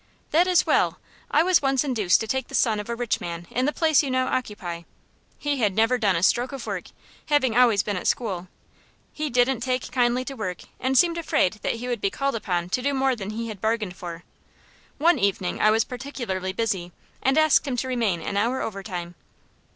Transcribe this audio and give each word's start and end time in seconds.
"That 0.31 0.47
is 0.47 0.65
well. 0.65 0.97
I 1.29 1.43
was 1.43 1.61
once 1.61 1.83
induced 1.83 2.21
to 2.21 2.27
take 2.27 2.47
the 2.47 2.55
son 2.55 2.79
of 2.79 2.89
a 2.89 2.95
rich 2.95 3.21
man 3.21 3.45
in 3.51 3.65
the 3.65 3.71
place 3.71 4.01
you 4.01 4.09
now 4.09 4.25
occupy. 4.29 4.81
He 5.37 5.57
had 5.57 5.75
never 5.75 5.99
done 5.99 6.15
a 6.15 6.23
stroke 6.23 6.51
of 6.51 6.65
work, 6.65 6.85
having 7.27 7.55
always 7.55 7.83
been 7.83 7.97
at 7.97 8.07
school. 8.07 8.47
He 9.13 9.29
didn't 9.29 9.59
take 9.59 9.91
kindly 9.91 10.25
to 10.25 10.33
work, 10.33 10.61
and 10.79 10.97
seemed 10.97 11.19
afraid 11.19 11.59
that 11.61 11.75
he 11.75 11.87
would 11.87 12.01
be 12.01 12.09
called 12.09 12.33
upon 12.35 12.69
to 12.69 12.81
do 12.81 12.95
more 12.95 13.15
than 13.15 13.29
he 13.29 13.49
had 13.49 13.61
bargained 13.61 13.95
for. 13.95 14.23
One 14.97 15.19
evening 15.19 15.61
I 15.61 15.69
was 15.69 15.83
particularly 15.83 16.51
busy, 16.51 16.91
and 17.21 17.37
asked 17.37 17.67
him 17.67 17.77
to 17.77 17.87
remain 17.87 18.21
an 18.23 18.37
hour 18.37 18.59
overtime. 18.59 19.13